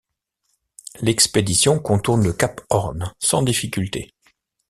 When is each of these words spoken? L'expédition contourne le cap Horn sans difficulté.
L'expédition 1.03 1.77
contourne 1.77 2.23
le 2.23 2.33
cap 2.33 2.59
Horn 2.71 3.13
sans 3.19 3.43
difficulté. 3.43 4.11